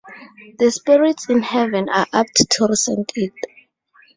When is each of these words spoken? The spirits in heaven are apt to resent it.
The 0.57 0.71
spirits 0.71 1.29
in 1.29 1.43
heaven 1.43 1.87
are 1.87 2.07
apt 2.11 2.49
to 2.49 2.65
resent 2.65 3.11
it. 3.15 3.33